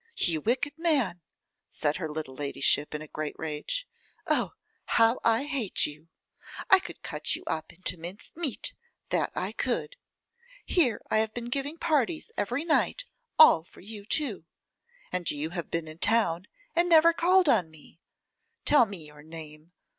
'You 0.17 0.41
wicked 0.41 0.79
man,' 0.79 1.21
said 1.69 1.97
her 1.97 2.09
little 2.09 2.33
ladyship, 2.33 2.95
in 2.95 3.03
a 3.03 3.07
great 3.07 3.35
rage. 3.37 3.87
'Oh! 4.25 4.53
how 4.85 5.19
I 5.23 5.43
hate 5.43 5.85
you! 5.85 6.07
I 6.71 6.79
could 6.79 7.03
cut 7.03 7.35
you 7.35 7.43
up 7.45 7.71
into 7.71 7.97
minced 7.97 8.35
meat; 8.35 8.73
that 9.09 9.31
I 9.35 9.51
could. 9.51 9.97
Here 10.65 11.03
I 11.11 11.19
have 11.19 11.35
been 11.35 11.49
giving 11.51 11.77
parties 11.77 12.31
every 12.35 12.65
night, 12.65 13.05
all 13.37 13.63
for 13.63 13.81
you 13.81 14.03
too. 14.03 14.45
And 15.11 15.29
you 15.29 15.51
have 15.51 15.69
been 15.69 15.87
in 15.87 15.99
town, 15.99 16.47
and 16.75 16.89
never 16.89 17.13
called 17.13 17.47
on 17.47 17.69
me. 17.69 17.99
Tell 18.65 18.87
me 18.87 19.05
your 19.05 19.21
name. 19.21 19.71